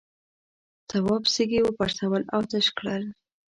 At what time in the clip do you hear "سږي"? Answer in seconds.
1.33-1.59